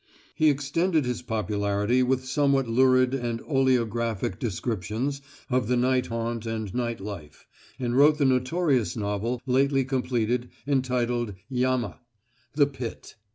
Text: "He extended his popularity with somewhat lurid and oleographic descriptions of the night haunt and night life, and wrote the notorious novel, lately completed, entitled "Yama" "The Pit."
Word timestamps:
"He 0.35 0.49
extended 0.49 1.05
his 1.05 1.21
popularity 1.21 2.01
with 2.01 2.25
somewhat 2.25 2.67
lurid 2.67 3.13
and 3.13 3.39
oleographic 3.41 4.39
descriptions 4.39 5.21
of 5.47 5.67
the 5.67 5.77
night 5.77 6.07
haunt 6.07 6.47
and 6.47 6.73
night 6.73 6.99
life, 6.99 7.45
and 7.77 7.95
wrote 7.95 8.17
the 8.17 8.25
notorious 8.25 8.97
novel, 8.97 9.39
lately 9.45 9.85
completed, 9.85 10.49
entitled 10.65 11.35
"Yama" 11.49 11.99
"The 12.55 12.65
Pit." 12.65 13.13